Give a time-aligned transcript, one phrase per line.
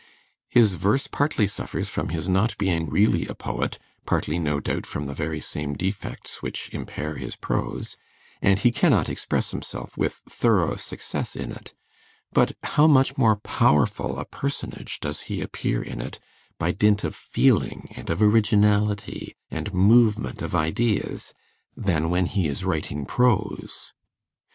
[0.49, 5.05] His verse partly suffers from his not being really a poet, partly no doubt from
[5.05, 7.97] the very same defects which impair his prose,
[8.41, 11.75] and he cannot express himself with thorough success in it,
[12.33, 16.19] but how much more powerful a personage does he appear in it,
[16.57, 21.31] by dint of feeling and of originality and movement of ideas,
[21.77, 23.93] than when he is writing prose!